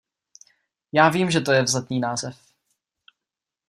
Já 0.93 1.09
vím 1.09 1.31
že 1.31 1.41
to 1.41 1.51
je 1.51 1.63
vzletný 1.63 1.99
název. 1.99 2.39